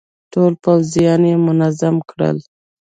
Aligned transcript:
ټول 0.33 0.53
پوځيان 0.63 1.21
يې 1.29 1.35
منظم 1.45 1.95
کړل. 2.09 2.37